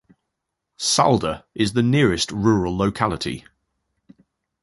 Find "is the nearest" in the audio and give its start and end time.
1.53-2.31